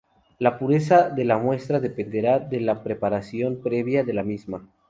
La 0.39 0.57
pureza 0.57 1.11
de 1.11 1.25
la 1.25 1.37
muestra 1.37 1.79
dependerá 1.79 2.39
de 2.39 2.59
la 2.59 2.81
preparación 2.81 3.61
previa 3.61 4.03
de 4.03 4.13
la 4.13 4.23
misma. 4.23 4.67